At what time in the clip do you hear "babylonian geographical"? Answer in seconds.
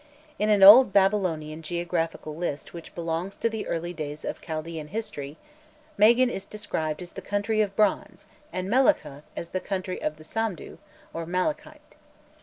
0.91-2.35